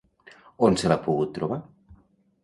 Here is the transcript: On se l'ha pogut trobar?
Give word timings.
On 0.67 0.77
se 0.81 0.89
l'ha 0.91 0.97
pogut 1.07 1.33
trobar? 1.35 1.59